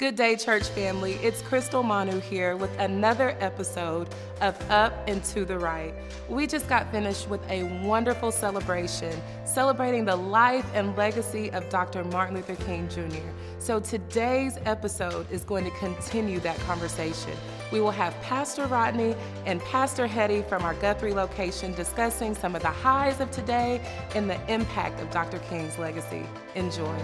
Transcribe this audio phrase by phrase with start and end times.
[0.00, 1.16] Good day, church family.
[1.16, 4.08] It's Crystal Manu here with another episode
[4.40, 5.92] of Up and to the Right.
[6.26, 12.02] We just got finished with a wonderful celebration celebrating the life and legacy of Dr.
[12.04, 13.20] Martin Luther King Jr.
[13.58, 17.36] So today's episode is going to continue that conversation.
[17.70, 19.14] We will have Pastor Rodney
[19.44, 24.30] and Pastor Hetty from our Guthrie location discussing some of the highs of today and
[24.30, 25.40] the impact of Dr.
[25.40, 26.24] King's legacy.
[26.54, 26.96] Enjoy.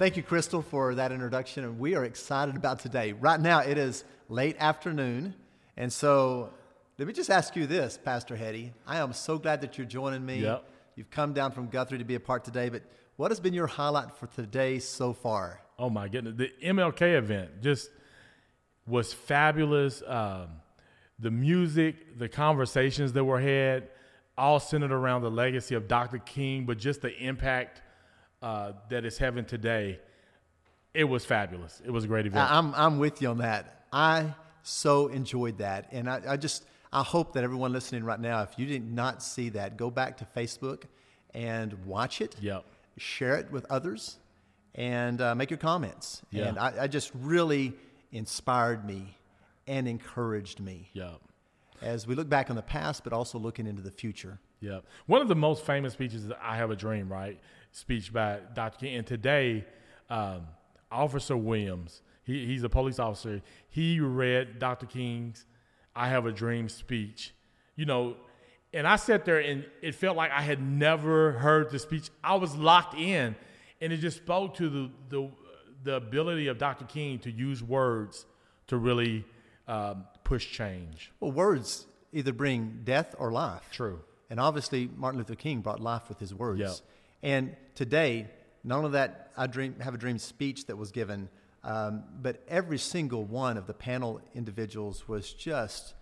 [0.00, 1.62] Thank you, Crystal, for that introduction.
[1.62, 3.12] And we are excited about today.
[3.12, 5.34] Right now, it is late afternoon.
[5.76, 6.54] And so
[6.96, 8.72] let me just ask you this, Pastor Hetty.
[8.86, 10.40] I am so glad that you're joining me.
[10.40, 10.64] Yep.
[10.96, 12.70] You've come down from Guthrie to be a part today.
[12.70, 12.82] But
[13.16, 15.60] what has been your highlight for today so far?
[15.78, 16.32] Oh, my goodness.
[16.34, 17.90] The MLK event just
[18.86, 20.02] was fabulous.
[20.06, 20.48] Um,
[21.18, 23.90] the music, the conversations that were had,
[24.38, 26.20] all centered around the legacy of Dr.
[26.20, 27.82] King, but just the impact
[28.42, 30.00] uh, that it's today,
[30.94, 31.80] it was fabulous.
[31.84, 32.50] It was a great event.
[32.50, 33.84] I- I'm, I'm with you on that.
[33.92, 35.88] I so enjoyed that.
[35.92, 39.22] And I, I just, I hope that everyone listening right now, if you did not
[39.22, 40.84] see that, go back to Facebook
[41.34, 42.36] and watch it.
[42.40, 42.64] Yep.
[42.98, 44.16] Share it with others
[44.74, 46.22] and uh, make your comments.
[46.30, 46.48] Yeah.
[46.48, 47.74] And I, I just really
[48.12, 49.16] inspired me
[49.66, 51.12] and encouraged me yeah.
[51.82, 54.38] As we look back on the past, but also looking into the future.
[54.60, 54.80] Yeah.
[55.06, 57.40] One of the most famous speeches is I Have a Dream, right?
[57.72, 58.78] Speech by Dr.
[58.78, 58.96] King.
[58.96, 59.64] And today,
[60.08, 60.42] um,
[60.90, 64.86] Officer Williams, he, he's a police officer, he read Dr.
[64.86, 65.46] King's
[65.94, 67.34] I Have a Dream speech.
[67.76, 68.16] You know,
[68.72, 72.10] and I sat there and it felt like I had never heard the speech.
[72.22, 73.34] I was locked in,
[73.80, 75.30] and it just spoke to the, the,
[75.82, 76.84] the ability of Dr.
[76.84, 78.26] King to use words
[78.66, 79.24] to really
[79.66, 81.10] um, push change.
[81.18, 83.62] Well, words either bring death or life.
[83.72, 83.98] True.
[84.30, 86.60] And obviously, Martin Luther King brought life with his words.
[86.60, 86.74] Yeah.
[87.34, 88.28] And today,
[88.62, 91.28] not only that I dream, have a dream speech that was given,
[91.64, 95.94] um, but every single one of the panel individuals was just,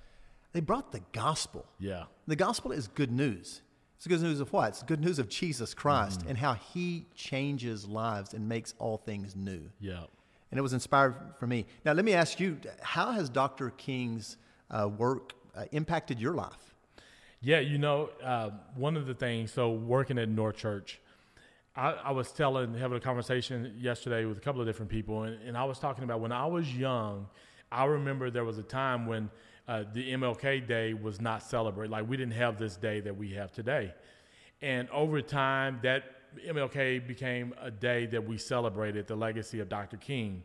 [0.52, 1.64] they brought the gospel.
[1.80, 2.04] Yeah.
[2.26, 3.62] The gospel is good news.
[3.96, 4.68] It's good news of what?
[4.68, 6.28] It's good news of Jesus Christ Mm-hmm.
[6.28, 9.62] and how he changes lives and makes all things new.
[9.80, 10.04] Yeah.
[10.50, 11.66] And it was inspired for me.
[11.84, 13.70] Now, let me ask you how has Dr.
[13.70, 14.36] King's
[14.70, 16.74] uh, work uh, impacted your life?
[17.40, 21.00] Yeah, you know, uh, one of the things, so working at North Church,
[21.76, 25.40] I, I was telling, having a conversation yesterday with a couple of different people, and,
[25.42, 27.28] and I was talking about when I was young,
[27.70, 29.30] I remember there was a time when
[29.68, 31.92] uh, the MLK Day was not celebrated.
[31.92, 33.94] Like, we didn't have this day that we have today.
[34.60, 36.02] And over time, that
[36.46, 39.96] MLK became a day that we celebrated the legacy of Dr.
[39.96, 40.42] King.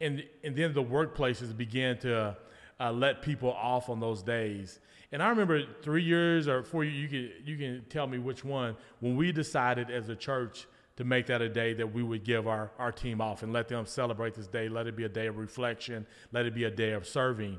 [0.00, 2.36] And, and then the workplaces began to
[2.80, 4.80] uh, let people off on those days.
[5.12, 8.44] And I remember three years or four years, you can, you can tell me which
[8.44, 12.24] one, when we decided as a church to make that a day that we would
[12.24, 15.08] give our, our team off and let them celebrate this day, let it be a
[15.08, 17.58] day of reflection, let it be a day of serving.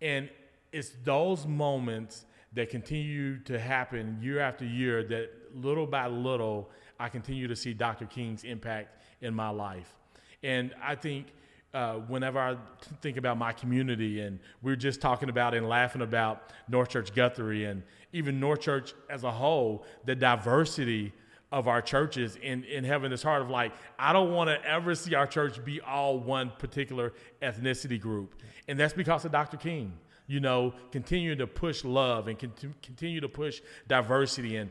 [0.00, 0.30] And
[0.72, 7.08] it's those moments that continue to happen year after year that little by little, I
[7.08, 8.06] continue to see Dr.
[8.06, 9.94] King's impact in my life.
[10.42, 11.26] And I think
[11.74, 12.56] uh, whenever I
[13.02, 17.14] think about my community, and we are just talking about and laughing about North Church
[17.14, 21.12] Guthrie and even North Church as a whole, the diversity
[21.52, 24.94] of our churches in, and having this heart of like, I don't want to ever
[24.94, 27.12] see our church be all one particular
[27.42, 28.34] ethnicity group.
[28.68, 29.56] And that's because of Dr.
[29.56, 29.92] King,
[30.26, 34.70] you know, continuing to push love and cont- continue to push diversity and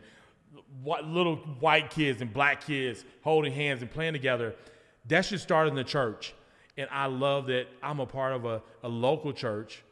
[0.81, 4.55] what little white kids and black kids holding hands and playing together.
[5.07, 6.33] That should start in the church.
[6.77, 9.83] And I love that I'm a part of a, a local church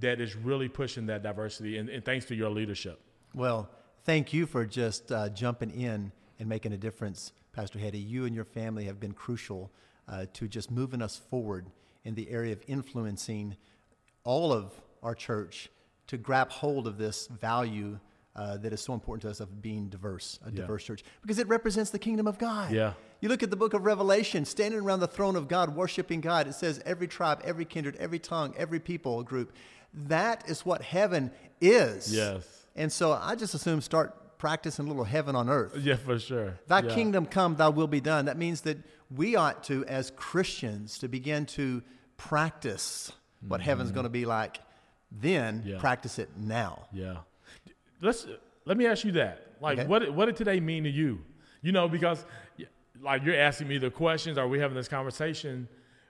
[0.00, 1.78] that is really pushing that diversity.
[1.78, 3.00] And, and thanks to your leadership.
[3.34, 3.68] Well,
[4.04, 7.98] thank you for just uh, jumping in and making a difference, Pastor Hetty.
[7.98, 9.70] You and your family have been crucial
[10.08, 11.66] uh, to just moving us forward
[12.04, 13.56] in the area of influencing
[14.24, 14.72] all of
[15.02, 15.70] our church
[16.06, 17.98] to grab hold of this value
[18.36, 20.58] uh, that is so important to us of being diverse, a Yeah.
[20.60, 22.70] diverse church, because it represents the kingdom of God.
[22.70, 22.92] Yeah.
[23.20, 26.46] You look at the book of Revelation, standing around the throne of God, worshiping God.
[26.46, 29.52] It says every tribe, every kindred, every tongue, every people group.
[29.94, 31.30] That is what heaven
[31.62, 32.14] is.
[32.14, 32.66] Yes.
[32.76, 35.74] And so I just assume start practicing a little heaven on earth.
[35.78, 36.58] Yeah, for sure.
[36.66, 36.94] Thy Yeah.
[36.94, 38.26] kingdom come, thy will be done.
[38.26, 38.76] That means that
[39.10, 41.82] we ought to, as Christians, to begin to
[42.18, 43.12] practice
[43.46, 44.58] what heaven's going to be like.
[45.10, 45.68] Then Mm-hmm.
[45.70, 45.78] Yeah.
[45.78, 46.86] practice it now.
[46.92, 47.18] Yeah.
[48.00, 48.26] Let's
[48.64, 49.46] let me ask you that.
[49.60, 49.88] Like, Okay.
[49.88, 51.20] what what did today mean to you?
[51.62, 52.24] You know, because
[53.00, 55.68] like you're asking me the questions, are we having this conversation?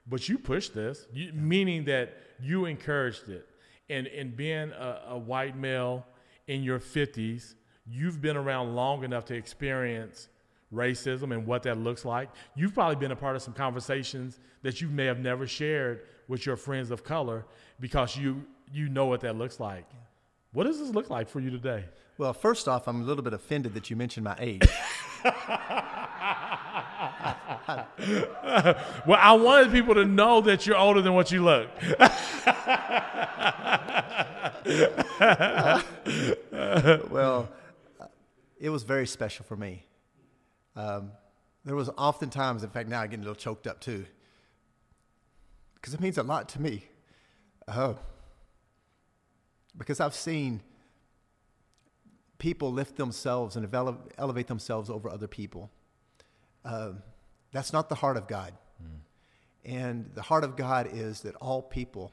[0.08, 3.48] But you pushed this, you, meaning that you encouraged it.
[3.90, 6.04] and and being a, a white male
[6.48, 7.54] in your 50s,
[7.86, 10.28] you've been around long enough to experience
[10.72, 12.28] racism and what that looks like.
[12.56, 16.44] You've probably been a part of some conversations that you may have never shared with
[16.46, 17.44] your friends of color
[17.80, 19.86] because you you know what that looks like.
[20.56, 21.84] What does this look like for you today?
[22.16, 24.62] Well, first off, I'm a little bit offended that you mentioned my age.
[29.06, 31.68] well, I wanted people to know that you're older than what you look.
[37.10, 37.50] well,
[38.58, 39.84] it was very special for me.
[40.74, 41.12] Um,
[41.66, 44.06] there was oftentimes, in fact, now I get a little choked up too,
[45.74, 46.86] because it means a lot to me.
[47.68, 47.92] Uh,
[49.76, 50.62] because I've seen
[52.38, 55.70] people lift themselves and ele- elevate themselves over other people.
[56.64, 56.92] Uh,
[57.52, 58.52] that's not the heart of God.
[58.82, 58.98] Mm.
[59.64, 62.12] And the heart of God is that all people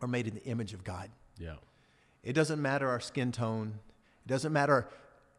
[0.00, 1.10] are made in the image of God.
[1.38, 1.56] Yeah.
[2.22, 3.78] It doesn't matter our skin tone.
[4.24, 4.88] It doesn't matter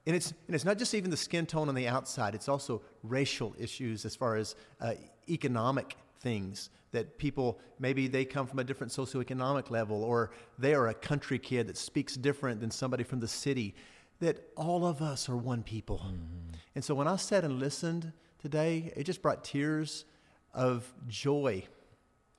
[0.06, 2.82] and it's, and it's not just even the skin tone on the outside, it's also
[3.04, 4.94] racial issues as far as uh,
[5.28, 10.88] economic things that people maybe they come from a different socioeconomic level or they are
[10.88, 13.76] a country kid that speaks different than somebody from the city
[14.20, 16.56] that all of us are one people mm-hmm.
[16.76, 20.06] and so when i sat and listened today it just brought tears
[20.54, 21.64] of joy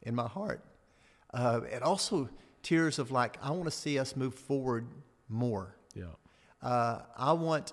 [0.03, 0.65] in my heart
[1.35, 2.29] uh, and also
[2.63, 4.87] tears of like i want to see us move forward
[5.29, 6.07] more yeah
[6.63, 7.73] uh, I want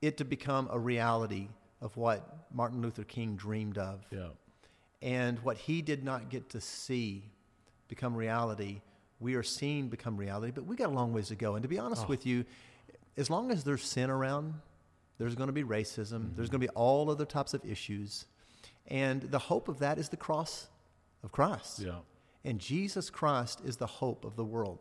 [0.00, 1.48] it to become a reality
[1.80, 4.06] of what Martin Luther King dreamed of.
[4.10, 4.28] Yeah.
[5.02, 7.24] And what he did not get to see
[7.88, 8.80] become reality,
[9.20, 11.54] we are seeing become reality, but we got a long ways to go.
[11.54, 12.08] And to be honest oh.
[12.08, 12.44] with you,
[13.16, 14.54] as long as there's sin around,
[15.18, 16.34] there's going to be racism, mm-hmm.
[16.34, 18.26] there's going to be all other types of issues.
[18.88, 20.68] And the hope of that is the cross
[21.22, 21.80] of Christ.
[21.80, 21.98] Yeah.
[22.44, 24.78] And Jesus Christ is the hope of the world.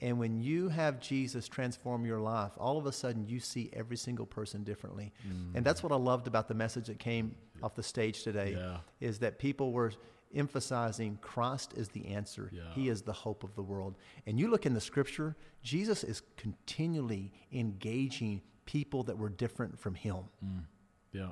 [0.00, 3.96] And when you have Jesus transform your life, all of a sudden you see every
[3.96, 5.12] single person differently.
[5.26, 5.54] Mm.
[5.54, 8.78] And that's what I loved about the message that came off the stage today yeah.
[9.00, 9.92] is that people were
[10.34, 12.50] emphasizing Christ is the answer.
[12.52, 12.62] Yeah.
[12.74, 13.94] He is the hope of the world.
[14.26, 19.94] And you look in the scripture, Jesus is continually engaging people that were different from
[19.94, 20.16] him.
[20.44, 20.64] Mm.
[21.12, 21.30] Yeah.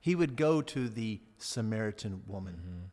[0.00, 2.84] He would go to the Samaritan woman, mm-hmm.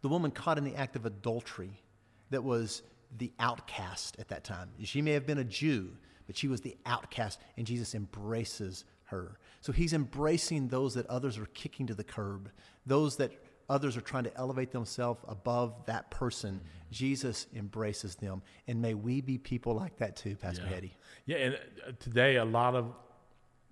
[0.00, 1.82] the woman caught in the act of adultery
[2.30, 2.82] that was
[3.16, 4.70] the outcast at that time.
[4.82, 5.92] She may have been a Jew,
[6.26, 9.38] but she was the outcast, and Jesus embraces her.
[9.60, 12.50] So he's embracing those that others are kicking to the curb,
[12.86, 13.32] those that
[13.68, 16.54] others are trying to elevate themselves above that person.
[16.54, 16.66] Mm-hmm.
[16.90, 18.42] Jesus embraces them.
[18.66, 20.74] And may we be people like that too, Pastor yeah.
[20.74, 20.96] Hetty.
[21.26, 22.94] Yeah, and uh, today a lot of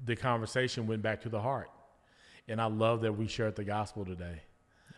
[0.05, 1.71] the conversation went back to the heart.
[2.49, 4.43] And I love that we shared the gospel today.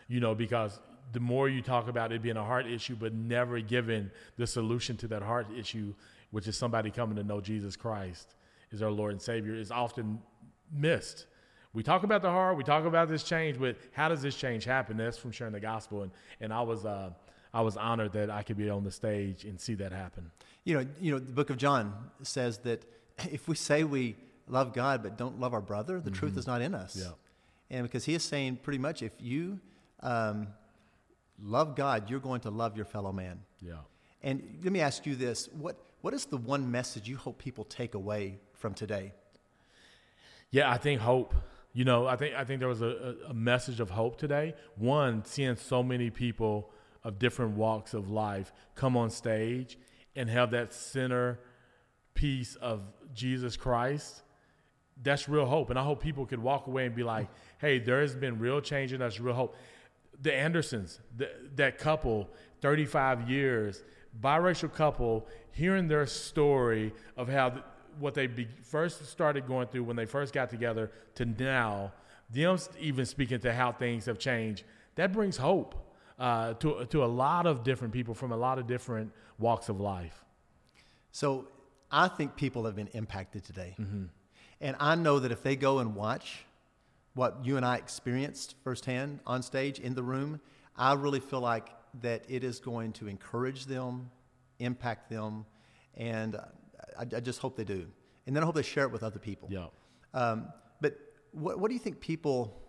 [0.07, 0.79] You know, because
[1.11, 4.97] the more you talk about it being a heart issue, but never giving the solution
[4.97, 5.93] to that heart issue,
[6.31, 8.35] which is somebody coming to know Jesus Christ
[8.71, 10.21] is our Lord and Savior, is often
[10.71, 11.25] missed.
[11.73, 14.65] We talk about the heart, we talk about this change, but how does this change
[14.65, 14.97] happen?
[14.97, 16.11] That's from sharing the gospel, and
[16.41, 17.11] and I was uh,
[17.53, 20.31] I was honored that I could be on the stage and see that happen.
[20.63, 22.85] You know, you know, the Book of John says that
[23.31, 24.15] if we say we
[24.47, 26.19] love God but don't love our brother, the mm-hmm.
[26.19, 26.95] truth is not in us.
[26.95, 27.11] Yeah.
[27.71, 29.59] And because he is saying pretty much, if you
[30.01, 30.47] um,
[31.41, 33.39] love God, you're going to love your fellow man.
[33.61, 33.73] Yeah.
[34.21, 37.63] And let me ask you this what, what is the one message you hope people
[37.63, 39.13] take away from today?
[40.51, 41.35] Yeah, I think hope.
[41.71, 44.55] You know, I think I think there was a, a message of hope today.
[44.75, 46.71] One, seeing so many people
[47.03, 49.77] of different walks of life come on stage
[50.15, 51.39] and have that center
[52.15, 52.81] piece of
[53.13, 54.23] Jesus Christ.
[55.01, 55.69] That's real hope.
[55.69, 57.29] And I hope people could walk away and be like,
[57.59, 59.55] hey, there has been real change and that's real hope
[60.21, 62.29] the Andersons, the, that couple,
[62.61, 63.83] 35 years,
[64.21, 67.63] biracial couple, hearing their story of how th-
[67.99, 71.91] what they be, first started going through when they first got together to now,
[72.29, 74.63] them even speaking to how things have changed,
[74.95, 75.75] that brings hope
[76.17, 79.79] uh, to, to a lot of different people from a lot of different walks of
[79.79, 80.23] life.
[81.11, 81.47] So
[81.91, 83.75] I think people have been impacted today.
[83.79, 84.05] Mm-hmm.
[84.61, 86.45] And I know that if they go and watch
[87.13, 90.39] what you and I experienced firsthand on stage in the room,
[90.75, 91.69] I really feel like
[92.01, 94.09] that it is going to encourage them,
[94.59, 95.45] impact them,
[95.95, 96.35] and
[96.97, 97.87] I, I just hope they do.
[98.27, 99.49] And then I hope they share it with other people.
[99.51, 99.67] Yeah.
[100.13, 100.47] Um,
[100.81, 100.97] but
[101.31, 102.61] what, what do you think people,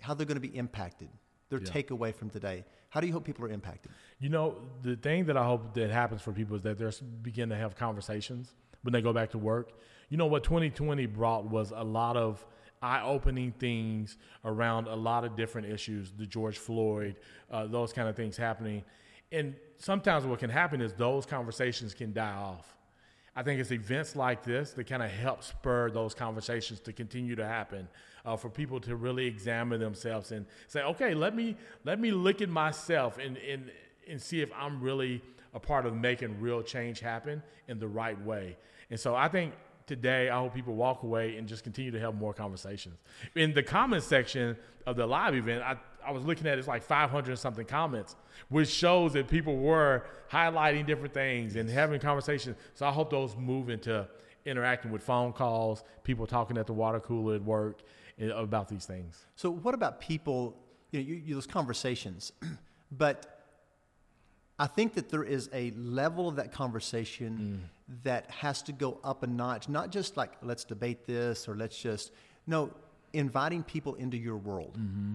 [0.00, 1.08] how they're going to be impacted?
[1.50, 1.70] Their yeah.
[1.70, 2.64] takeaway from today.
[2.90, 3.92] How do you hope people are impacted?
[4.18, 7.48] You know, the thing that I hope that happens for people is that they're begin
[7.48, 9.72] to have conversations when they go back to work.
[10.08, 12.44] You know what 2020 brought was a lot of
[12.82, 17.16] eye opening things around a lot of different issues, the George Floyd,
[17.50, 18.82] uh, those kind of things happening.
[19.32, 22.76] and sometimes what can happen is those conversations can die off.
[23.36, 27.36] I think it's events like this that kind of help spur those conversations to continue
[27.36, 27.88] to happen,
[28.24, 32.42] uh, for people to really examine themselves and say, okay, let me let me look
[32.42, 33.70] at myself and and
[34.08, 35.22] and see if I'm really
[35.54, 38.56] a part of making real change happen in the right way.
[38.90, 39.54] And so I think
[39.90, 42.96] today I hope people walk away and just continue to have more conversations.
[43.34, 44.56] In the comments section
[44.86, 48.14] of the live event, I, I was looking at it's like 500 something comments,
[48.50, 52.56] which shows that people were highlighting different things and having conversations.
[52.74, 54.06] So I hope those move into
[54.44, 57.82] interacting with phone calls, people talking at the water cooler at work
[58.20, 59.26] eh, about these things.
[59.34, 60.56] So, what about people,
[60.92, 62.30] you know, you, you, those conversations,
[62.92, 63.39] but
[64.60, 67.96] I think that there is a level of that conversation mm.
[68.04, 71.80] that has to go up a notch, not just like, let's debate this or let's
[71.80, 72.12] just,
[72.46, 72.70] no,
[73.14, 75.14] inviting people into your world mm-hmm.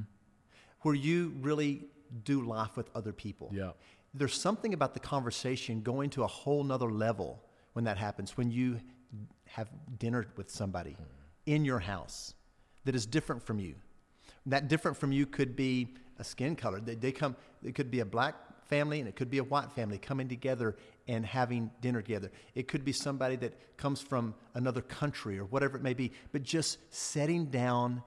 [0.81, 1.83] where you really
[2.23, 3.51] do life with other people.
[3.53, 3.73] Yeah.
[4.15, 8.49] There's something about the conversation going to a whole nother level when that happens, when
[8.49, 8.79] you
[9.45, 11.05] have dinner with somebody mm.
[11.45, 12.33] in your house
[12.85, 13.75] that is different from you.
[14.47, 16.79] That different from you could be a skin color.
[16.79, 18.35] They, they come, it could be a black
[18.67, 20.75] family and it could be a white family coming together
[21.07, 22.31] and having dinner together.
[22.53, 26.43] It could be somebody that comes from another country or whatever it may be, but
[26.43, 28.03] just setting down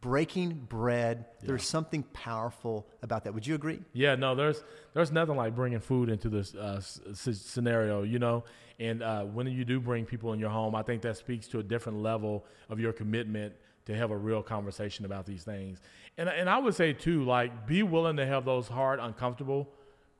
[0.00, 1.48] breaking bread yeah.
[1.48, 5.80] there's something powerful about that would you agree yeah no there's there's nothing like bringing
[5.80, 8.42] food into this uh, scenario you know
[8.80, 11.58] and uh, when you do bring people in your home i think that speaks to
[11.58, 13.52] a different level of your commitment
[13.86, 15.80] to have a real conversation about these things.
[16.18, 19.68] And, and I would say, too, like, be willing to have those hard, uncomfortable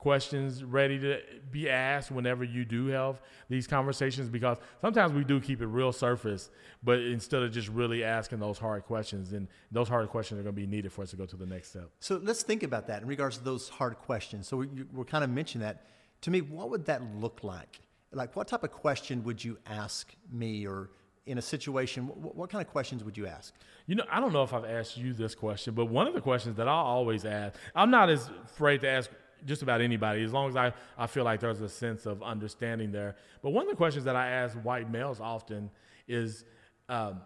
[0.03, 1.17] questions ready to
[1.49, 5.93] be asked whenever you do have these conversations because sometimes we do keep it real
[5.93, 6.49] surface,
[6.83, 10.53] but instead of just really asking those hard questions, and those hard questions are going
[10.53, 11.89] to be needed for us to go to the next step.
[12.01, 14.45] So let's think about that in regards to those hard questions.
[14.45, 15.85] So we, we're kind of mentioning that.
[16.23, 17.79] To me, what would that look like?
[18.11, 20.89] Like, what type of question would you ask me or
[21.25, 23.53] in a situation, what, kind of questions would you ask?
[23.87, 26.21] You know, I don't know if I've asked you this question, but one of the
[26.21, 29.09] questions that I always ask, I'm not as afraid to ask
[29.45, 32.91] just about anybody, as long as I, I feel like there's a sense of understanding
[32.91, 33.15] there.
[33.41, 35.69] But one of the questions that I ask white males often
[36.07, 36.45] is
[36.89, 37.21] um,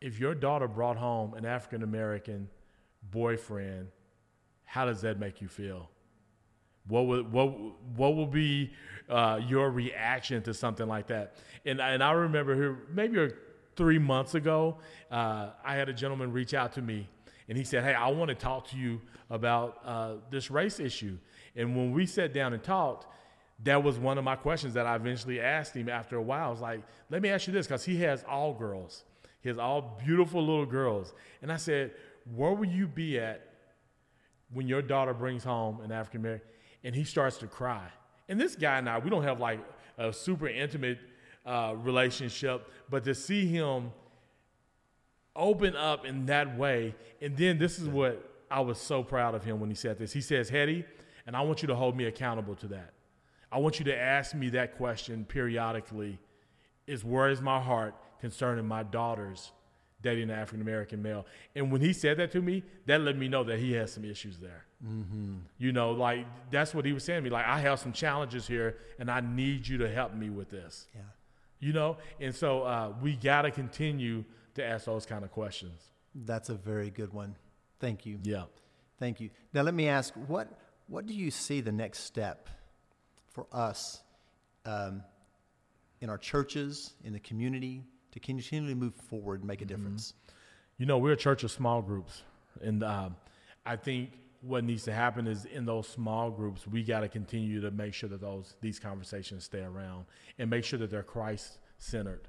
[0.00, 2.48] if your daughter brought home an African American
[3.10, 3.88] boyfriend,
[4.64, 5.90] how does that make you feel?
[6.88, 7.48] What would what
[7.96, 8.72] what will be
[9.08, 11.36] uh, your reaction to something like that?
[11.64, 13.30] And and I remember here maybe
[13.74, 14.78] three months ago,
[15.10, 17.08] uh, I had a gentleman reach out to me,
[17.48, 19.00] and he said, "Hey, I want to talk to you
[19.30, 21.18] about uh, this race issue."
[21.56, 23.06] And when we sat down and talked,
[23.64, 26.48] that was one of my questions that I eventually asked him after a while.
[26.48, 29.04] I was like, "Let me ask you this," because he has all girls.
[29.40, 31.12] He has all beautiful little girls,
[31.42, 31.92] and I said,
[32.34, 33.42] "Where will you be at
[34.52, 36.48] when your daughter brings home an African American?"
[36.86, 37.88] And he starts to cry.
[38.28, 39.58] And this guy and I, we don't have like
[39.98, 40.98] a super intimate
[41.44, 43.90] uh, relationship, but to see him
[45.34, 49.42] open up in that way, and then this is what I was so proud of
[49.42, 50.12] him when he said this.
[50.12, 50.84] He says, Hetty,
[51.26, 52.92] and I want you to hold me accountable to that.
[53.50, 56.20] I want you to ask me that question periodically
[56.86, 59.50] is where is my heart concerning my daughters
[60.02, 61.26] dating an African American male?
[61.54, 64.04] And when he said that to me, that let me know that he has some
[64.04, 64.64] issues there.
[64.84, 65.36] Mm-hmm.
[65.58, 67.30] You know, like that's what he was saying to me.
[67.30, 70.86] Like, I have some challenges here, and I need you to help me with this.
[70.94, 71.00] Yeah.
[71.58, 74.24] You know, and so uh, we got to continue
[74.54, 75.80] to ask those kind of questions.
[76.14, 77.34] That's a very good one.
[77.80, 78.18] Thank you.
[78.22, 78.44] Yeah.
[78.98, 79.30] Thank you.
[79.52, 80.48] Now, let me ask what
[80.88, 82.48] what do you see the next step
[83.28, 84.02] for us
[84.64, 85.02] um,
[86.00, 87.82] in our churches, in the community,
[88.16, 89.76] to continually move forward and make a mm-hmm.
[89.76, 90.14] difference?
[90.78, 92.22] You know, we're a church of small groups,
[92.62, 93.10] and uh,
[93.64, 97.60] I think what needs to happen is in those small groups, we got to continue
[97.60, 100.06] to make sure that those these conversations stay around
[100.38, 102.28] and make sure that they're Christ centered.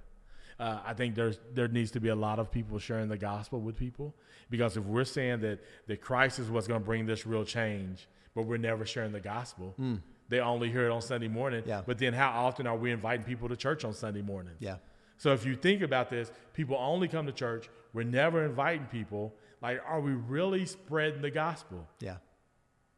[0.60, 3.62] Uh, I think there's there needs to be a lot of people sharing the gospel
[3.62, 4.16] with people
[4.50, 8.08] because if we're saying that that Christ is what's going to bring this real change,
[8.36, 10.02] but we're never sharing the gospel, mm.
[10.28, 11.64] they only hear it on Sunday morning.
[11.66, 11.82] Yeah.
[11.86, 14.54] But then how often are we inviting people to church on Sunday morning?
[14.60, 14.78] Yeah.
[15.18, 17.70] So if you think about this, people only come to church.
[17.94, 21.88] We're never inviting people like, are we really spreading the gospel?
[22.00, 22.18] Yeah.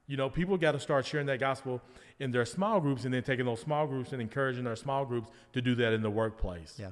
[0.08, 1.82] You know, people got to start sharing that gospel
[2.20, 5.30] in their small groups and then taking those small groups and encouraging their small groups
[5.54, 6.76] to do that in the workplace.
[6.78, 6.92] Yeah.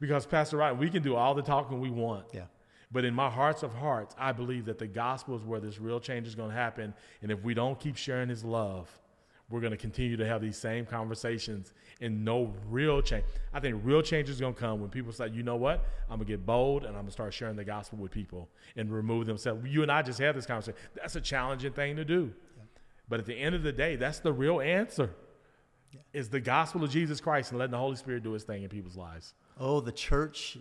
[0.00, 2.26] Because, Pastor Ryan, we can do all the talking we want.
[2.32, 2.46] Yeah.
[2.90, 6.00] But in my hearts of hearts, I believe that the gospel is where this real
[6.00, 6.94] change is going to happen.
[7.22, 8.88] And if we don't keep sharing his love,
[9.50, 13.24] we're going to continue to have these same conversations and no real change.
[13.52, 16.16] I think real change is going to come when people say, you know what, I'm
[16.16, 18.92] going to get bold and I'm going to start sharing the gospel with people and
[18.92, 19.66] remove themselves.
[19.66, 20.78] You and I just had this conversation.
[20.94, 22.32] That's a challenging thing to do.
[23.08, 25.10] But at the end of the day, that's the real answer.
[26.12, 28.68] Is the gospel of Jesus Christ and letting the Holy Spirit do his thing in
[28.68, 29.34] people's lives.
[29.60, 30.58] Oh, the church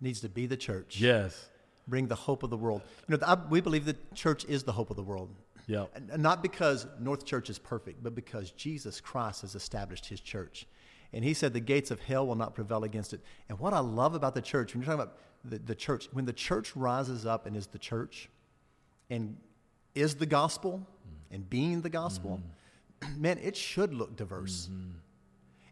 [0.00, 1.00] needs to be the church.
[1.00, 1.48] Yes.
[1.88, 2.82] Bring the hope of the world.
[3.08, 5.30] You know, I, we believe the church is the hope of the world.
[5.70, 6.10] Yep.
[6.10, 10.66] And Not because North Church is perfect, but because Jesus Christ has established his church.
[11.12, 13.20] And he said the gates of hell will not prevail against it.
[13.48, 16.24] And what I love about the church, when you're talking about the, the church, when
[16.24, 18.28] the church rises up and is the church
[19.10, 19.36] and
[19.94, 21.34] is the gospel mm.
[21.34, 22.40] and being the gospel,
[23.00, 23.22] mm-hmm.
[23.22, 24.68] man, it should look diverse.
[24.70, 24.90] Mm-hmm.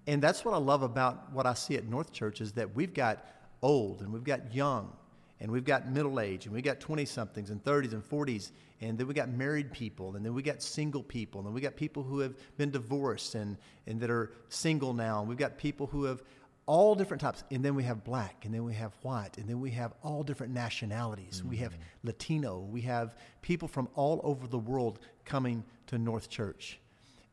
[0.07, 2.95] And that's what I love about what I see at North Church is that we've
[2.95, 3.27] got
[3.63, 4.93] old and we've got young
[5.41, 8.99] and we've got middle age and we got 20 somethings and 30s and 40s and
[8.99, 12.03] then we got married people and then we got single people and we got people
[12.03, 16.05] who have been divorced and, and that are single now and we've got people who
[16.05, 16.23] have
[16.69, 19.59] all different types and then we have black and then we have white and then
[19.59, 21.43] we have all different nationalities.
[21.43, 22.09] We have mm-hmm.
[22.09, 22.59] latino.
[22.59, 26.79] We have people from all over the world coming to north church.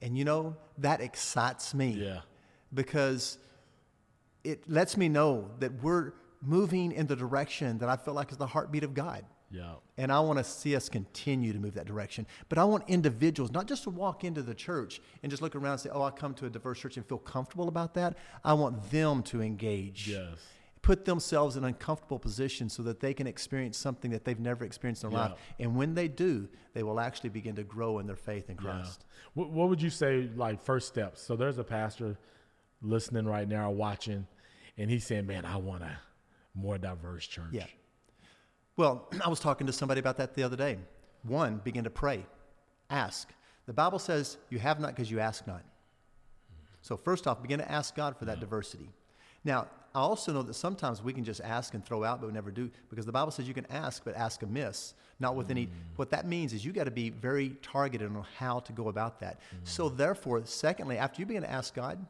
[0.01, 2.21] And you know that excites me Yeah.
[2.73, 3.37] because
[4.45, 6.13] it lets me know that we're
[6.45, 9.25] moving in the direction that I feel like is the heartbeat of God.
[9.51, 9.75] Yeah.
[9.97, 12.25] And I want to see us continue to move that direction.
[12.49, 15.73] But I want individuals not just to walk into the church and just look around
[15.73, 18.17] and say, oh, I come to a diverse church and feel comfortable about that.
[18.43, 20.07] I want them to engage.
[20.09, 20.39] Yes.
[20.81, 25.03] Put themselves in uncomfortable positions so that they can experience something that they've never experienced
[25.03, 25.27] in their Yeah.
[25.29, 25.39] life.
[25.59, 29.05] And when they do, they will actually begin to grow in their faith in Christ.
[29.07, 29.29] Yeah.
[29.35, 31.21] What, what would you say, like, first steps?
[31.21, 32.17] So there's a pastor
[32.81, 34.27] listening right now or watching,
[34.77, 35.97] and he's saying, man, I want a
[36.55, 37.45] more diverse church.
[37.51, 37.65] Yeah.
[38.77, 40.77] Well, I was talking to somebody about that the other day.
[41.23, 42.25] One, begin to pray,
[42.89, 43.29] ask.
[43.65, 45.63] The Bible says you have not because you ask not.
[46.81, 48.91] So, first off, begin to ask God for that diversity.
[49.43, 52.33] Now, I also know that sometimes we can just ask and throw out, but we
[52.33, 55.65] never do, because the Bible says you can ask, but ask amiss, not with any.
[55.65, 55.69] Mm.
[55.95, 59.19] What that means is you got to be very targeted on how to go about
[59.21, 59.39] that.
[59.39, 59.59] Mm.
[59.63, 62.05] So, therefore, secondly, after you begin to ask God,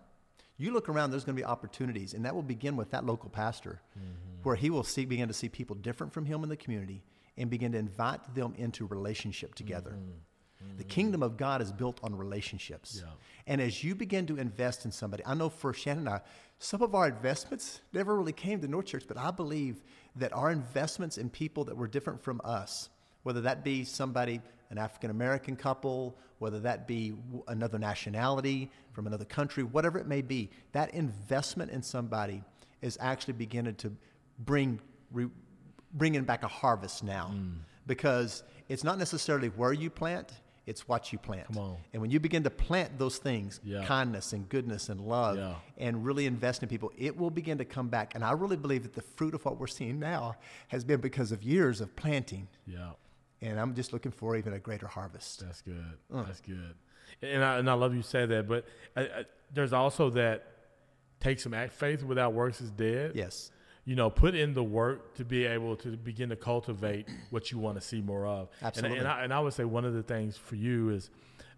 [0.57, 3.29] you look around, there's going to be opportunities, and that will begin with that local
[3.29, 4.43] pastor, mm-hmm.
[4.43, 7.03] where he will see, begin to see people different from him in the community
[7.37, 9.91] and begin to invite them into relationship together.
[9.91, 10.77] Mm-hmm.
[10.77, 10.89] The mm-hmm.
[10.89, 13.01] kingdom of God is built on relationships.
[13.03, 13.11] Yeah.
[13.45, 16.21] And as you begin to invest in somebody, I know for Shannon and I,
[16.57, 19.83] some of our investments never really came to North Church, but I believe
[20.15, 22.89] that our investments in people that were different from us,
[23.23, 27.13] whether that be somebody, an African American couple, whether that be
[27.47, 32.43] another nationality from another country, whatever it may be, that investment in somebody
[32.81, 33.95] is actually beginning to
[34.39, 34.79] bring,
[35.11, 35.27] re,
[35.93, 37.31] bringing back a harvest now.
[37.33, 37.55] Mm.
[37.87, 40.33] Because it's not necessarily where you plant,
[40.65, 41.47] it's what you plant.
[41.93, 43.85] And when you begin to plant those things, Yeah.
[43.85, 45.55] kindness and goodness and love, Yeah.
[45.77, 48.15] and really invest in people, it will begin to come back.
[48.15, 50.35] And I really believe that the fruit of what we're seeing now
[50.69, 52.47] has been because of years of planting.
[52.65, 52.93] Yeah.
[53.45, 55.41] And I'm just looking for even a greater harvest.
[55.41, 55.97] That's good.
[56.09, 56.73] That's good.
[57.21, 60.47] And I, and I love you say that, but I, I, there's also that
[61.19, 61.73] take some act.
[61.73, 63.11] Faith without works is dead.
[63.13, 63.51] Yes.
[63.85, 67.59] You know, put in the work to be able to begin to cultivate what you
[67.59, 68.49] want to see more of.
[68.59, 68.97] And- Absolutely.
[68.97, 71.11] And, I, and I would say one of the things for you is,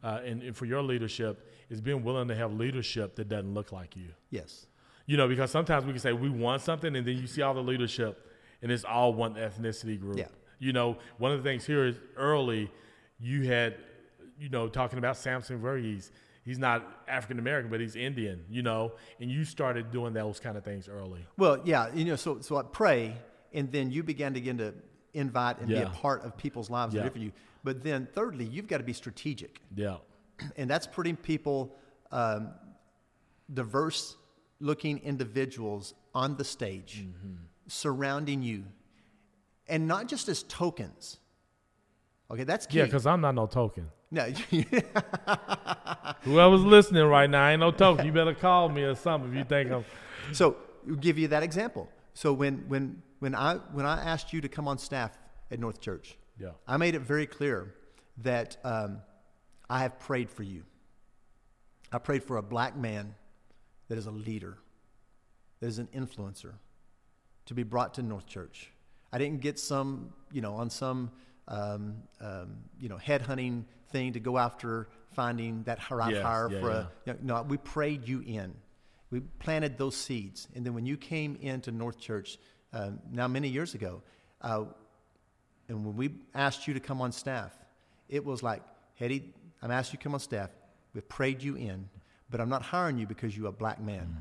[0.03, 3.71] uh, and, and for your leadership, is being willing to have leadership that doesn't look
[3.71, 4.09] like you.
[4.29, 4.67] Yes.
[5.05, 7.53] You know, because sometimes we can say we want something, and then you see all
[7.53, 8.29] the leadership,
[8.61, 10.17] and it's all one ethnicity group.
[10.17, 10.27] Yeah.
[10.59, 12.71] You know, one of the things here is early,
[13.19, 13.75] you had,
[14.39, 16.11] you know, talking about Samson Voorhees.
[16.43, 18.43] He's not African American, but he's Indian.
[18.49, 21.25] You know, and you started doing those kind of things early.
[21.37, 23.15] Well, yeah, you know, so so I pray,
[23.53, 24.73] and then you began to begin to
[25.13, 27.09] invite and be a part of people's lives Yeah.
[27.15, 27.31] you.
[27.63, 29.97] But then, thirdly, you've got to be strategic, Yeah.
[30.57, 31.75] and that's putting people,
[32.11, 32.51] um,
[33.53, 37.33] diverse-looking individuals on the stage, Mm-hmm.
[37.67, 38.63] surrounding you,
[39.69, 41.17] and not just as tokens.
[42.29, 42.79] Okay, that's key.
[42.79, 43.87] Yeah, because I'm not no token.
[44.11, 44.23] no,
[46.23, 48.05] Whoever's listening right now ain't no token.
[48.05, 49.85] You better call me or something if you think I'm.
[50.33, 51.89] So we'll give you that example.
[52.13, 55.17] So when when when I when I asked you to come on staff
[55.51, 56.51] at North Church, Yeah.
[56.67, 57.73] I made it very clear
[58.23, 58.99] that um,
[59.69, 60.63] I have prayed for you.
[61.91, 63.15] I prayed for a black man
[63.87, 64.57] that is a leader,
[65.61, 66.53] that is an influencer,
[67.45, 68.71] to be brought to North Church.
[69.11, 71.11] I didn't get some, you know, on some,
[71.47, 76.59] um, um, you know, headhunting thing to go after finding that right Yes, hire yeah,
[76.59, 76.77] for yeah.
[76.77, 76.87] a.
[77.05, 78.53] You know, no, we prayed you in.
[79.09, 82.37] We planted those seeds, and then when you came into North Church,
[82.73, 84.01] um, now many years ago,
[84.41, 84.65] uh,
[85.69, 87.53] and when we asked you to come on staff,
[88.09, 88.61] it was like,
[88.95, 90.49] Hetty, I'm asking you to come on staff.
[90.93, 91.87] We've prayed you in,
[92.29, 94.17] but I'm not hiring you because you're a black man.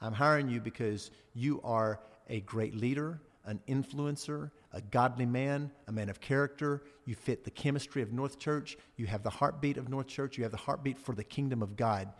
[0.00, 5.92] I'm hiring you because you are a great leader, an influencer, a godly man, a
[5.92, 6.82] man of character.
[7.04, 8.76] You fit the chemistry of North Church.
[8.96, 10.36] You have the heartbeat of North Church.
[10.38, 12.12] You have the heartbeat for the kingdom of God.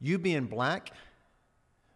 [0.00, 0.90] You being black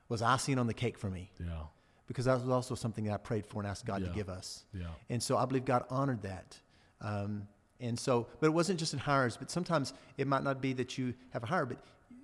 [0.09, 1.31] was icing on the cake for me.
[1.38, 1.62] Yeah.
[2.07, 4.09] Because that was also something that I prayed for and asked God Yeah.
[4.09, 4.64] to give us.
[4.72, 4.87] Yeah.
[5.11, 6.59] And so I believe God honored that.
[7.01, 7.46] Um,
[7.81, 10.96] and so, but it wasn't just in hires, but sometimes it might not be that
[10.96, 11.79] you have a hire, but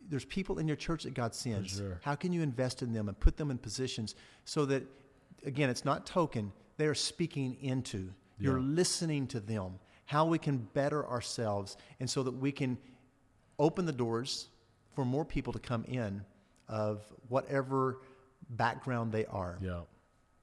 [0.08, 1.76] there's people in your church that God sends.
[1.76, 2.00] sure.
[2.02, 4.84] How can you invest in them and put them in positions so that,
[5.44, 8.10] again, it's not token, they're speaking into.
[8.38, 12.76] You're listening to them, how we can better ourselves, and so that we can
[13.58, 14.48] open the doors
[14.94, 16.22] for more people to come in
[16.68, 18.00] of whatever
[18.50, 19.56] background they are.
[19.62, 19.80] Yeah,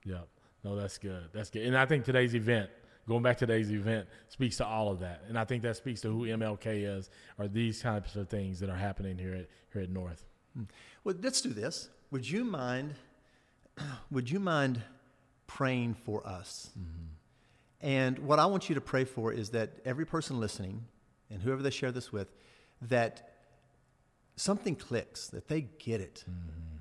[0.05, 0.21] yeah.
[0.63, 1.29] No, that's good.
[1.33, 1.63] That's good.
[1.65, 2.69] And I think today's event,
[3.07, 5.23] going back to today's event, speaks to all of that.
[5.27, 8.69] And I think that speaks to who MLK is, or these types of things that
[8.69, 10.25] are happening here at here at North.
[10.55, 10.63] Hmm.
[11.03, 11.89] Well, let's do this.
[12.11, 12.95] Would you mind?
[14.11, 14.81] Would you mind
[15.47, 16.69] praying for us?
[17.81, 20.85] And what I want you to pray for is that every person listening,
[21.29, 22.31] and whoever they share this with,
[22.83, 23.31] that
[24.35, 26.23] something clicks, that they get it,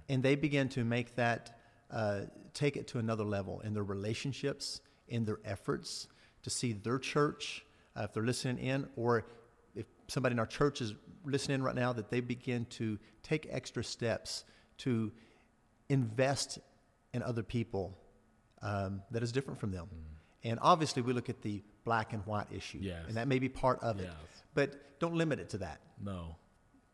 [0.08, 1.58] and they begin to make that
[1.90, 2.22] uh,
[2.54, 6.06] take it to another level in their relationships, in their efforts
[6.42, 7.64] to see their church,
[7.96, 9.24] uh, if they're listening in, or
[9.74, 13.82] if somebody in our church is listening right now, that they begin to take extra
[13.82, 14.44] steps
[14.78, 15.12] to
[15.88, 16.58] invest
[17.12, 17.96] in other people
[18.62, 19.88] um, that is different from them.
[20.44, 23.04] And obviously, we look at the black and white issue, Yes.
[23.08, 24.10] and that may be part of it.
[24.54, 26.36] But don't limit it to that No.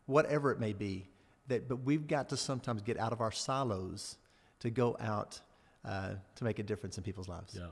[0.05, 1.07] whatever it may be.
[1.47, 4.17] That, but we've got to sometimes get out of our silos
[4.59, 5.39] to go out
[5.85, 7.55] uh, to make a difference in people's lives.
[7.57, 7.67] Yeah.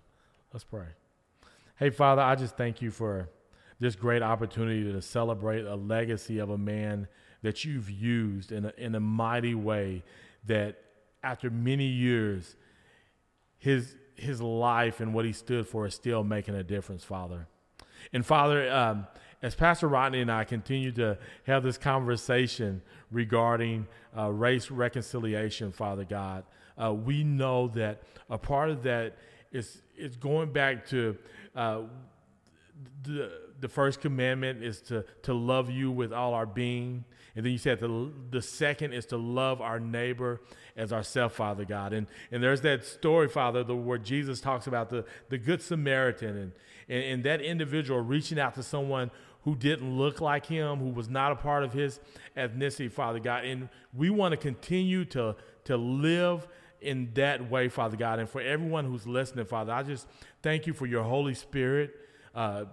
[0.53, 0.85] Let's pray.
[1.77, 3.29] Hey, Father, I just thank you for
[3.79, 7.09] this great opportunity to celebrate a legacy of a man
[7.41, 10.03] that you've used in a, in a mighty way
[10.45, 10.77] that
[11.25, 12.55] after many years,
[13.57, 17.47] his, his life and what he stood for is still making a difference, Father.
[18.13, 19.07] And Father, um,
[19.41, 26.05] as Pastor Rodney and I continue to have this conversation regarding uh, race reconciliation, Father
[26.05, 26.43] God,
[26.81, 29.17] uh, we know that a part of that
[29.51, 31.17] is is going back to
[31.55, 31.81] uh,
[33.03, 37.51] the the first commandment is to to love you with all our being and then
[37.51, 40.41] you said the the second is to love our neighbor
[40.75, 44.89] as ourself father god and and there's that story father the, where jesus talks about
[44.89, 46.51] the the good samaritan and,
[46.89, 49.09] and and that individual reaching out to someone
[49.43, 51.99] who didn't look like him who was not a part of his
[52.35, 56.47] ethnicity father god and we want to continue to to live
[56.81, 58.19] in that way, Father God.
[58.19, 60.07] And for everyone who's listening, Father, I just
[60.43, 61.95] thank you for your Holy Spirit.
[62.35, 62.65] Uh,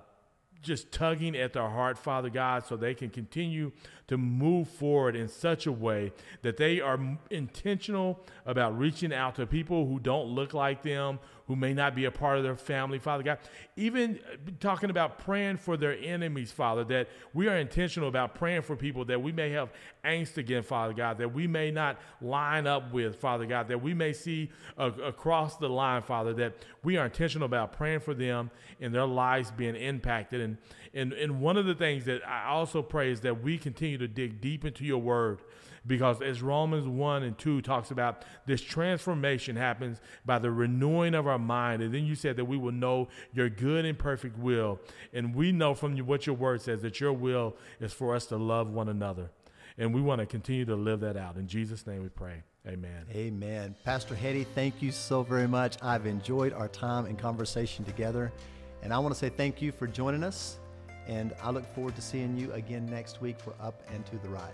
[0.61, 3.72] just tugging at their heart, Father God, so they can continue
[4.09, 6.12] to move forward in such a way
[6.43, 6.99] that they are
[7.31, 12.05] intentional about reaching out to people who don't look like them, who may not be
[12.05, 13.38] a part of their family, Father God.
[13.77, 18.62] Even uh, talking about praying for their enemies, Father, that we are intentional about praying
[18.62, 19.71] for people that we may have
[20.05, 23.95] angst against, Father God, that we may not line up with, Father God, that we
[23.95, 28.95] may see across the line, Father, that we are intentional about praying for them and
[28.95, 30.41] their lives being impacted.
[30.41, 30.57] And,
[30.95, 34.09] and, and one of the things that I also pray is that we continue to
[34.09, 35.41] dig deep into your word
[35.87, 41.27] because as Romans 1 and 2 talks about this transformation happens by the renewing of
[41.27, 44.79] our mind and then you said that we will know your good and perfect will
[45.13, 48.37] and we know from what your word says that your will is for us to
[48.37, 49.31] love one another
[49.79, 53.07] and we want to continue to live that out in Jesus name we pray amen
[53.15, 53.75] Amen.
[53.85, 55.77] Pastor Hetty, thank you so very much.
[55.83, 58.33] I've enjoyed our time and conversation together.
[58.83, 60.59] And I want to say thank you for joining us.
[61.07, 64.29] And I look forward to seeing you again next week for Up and to the
[64.29, 64.53] Right.